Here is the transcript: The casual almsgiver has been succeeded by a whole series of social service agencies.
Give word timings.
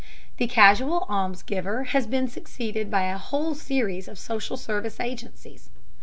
The 0.37 0.47
casual 0.47 1.05
almsgiver 1.11 1.83
has 1.83 2.07
been 2.07 2.27
succeeded 2.27 2.89
by 2.89 3.03
a 3.03 3.19
whole 3.19 3.53
series 3.53 4.07
of 4.07 4.17
social 4.17 4.57
service 4.57 4.99
agencies. 4.99 5.69